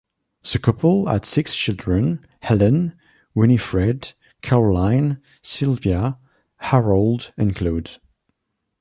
[0.51, 2.93] The couple had six children: Helen,
[3.35, 6.17] Winifred, Caroline, Sylvia,
[6.57, 7.99] Harold and Claud.